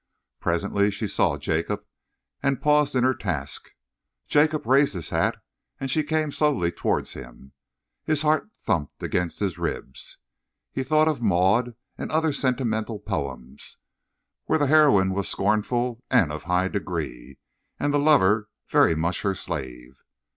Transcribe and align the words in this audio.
Presently 0.39 0.89
she 0.89 1.05
saw 1.07 1.37
Jacob 1.37 1.85
and 2.41 2.59
paused 2.59 2.95
in 2.95 3.03
her 3.03 3.13
task. 3.13 3.69
Jacob 4.27 4.65
raised 4.65 4.93
his 4.93 5.11
hat 5.11 5.37
and 5.79 5.91
she 5.91 6.01
came 6.01 6.31
slowly 6.31 6.71
towards 6.71 7.13
him. 7.13 7.51
His 8.03 8.23
heart 8.23 8.49
thumped 8.57 9.03
against 9.03 9.39
his 9.41 9.59
ribs. 9.59 10.17
He 10.71 10.81
thought 10.83 11.07
of 11.07 11.21
"Maud" 11.21 11.75
and 11.99 12.11
other 12.11 12.33
sentimental 12.33 12.97
poems, 12.97 13.77
where 14.45 14.57
the 14.57 14.65
heroine 14.65 15.13
was 15.13 15.29
scornful 15.29 16.03
and 16.09 16.31
of 16.31 16.45
high 16.45 16.67
degree, 16.69 17.37
and 17.79 17.93
the 17.93 17.99
lover 17.99 18.49
very 18.69 18.95
much 18.95 19.21
her 19.21 19.35
slave. 19.35 19.99